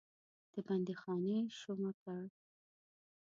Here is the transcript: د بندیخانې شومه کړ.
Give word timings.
د 0.53 0.55
بندیخانې 0.67 1.37
شومه 1.59 1.91
کړ. 2.01 2.21